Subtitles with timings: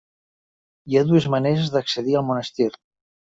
[0.93, 2.71] Hi ha dues maneres d'accedir al monestir.